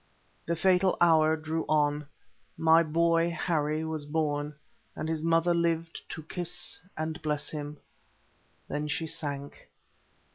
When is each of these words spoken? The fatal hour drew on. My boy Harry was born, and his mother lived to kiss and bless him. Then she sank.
The 0.47 0.55
fatal 0.55 0.97
hour 0.99 1.35
drew 1.37 1.63
on. 1.69 2.07
My 2.57 2.81
boy 2.81 3.29
Harry 3.29 3.85
was 3.85 4.07
born, 4.07 4.55
and 4.95 5.07
his 5.07 5.21
mother 5.21 5.53
lived 5.53 6.01
to 6.09 6.23
kiss 6.23 6.79
and 6.97 7.21
bless 7.21 7.51
him. 7.51 7.77
Then 8.67 8.87
she 8.87 9.05
sank. 9.05 9.69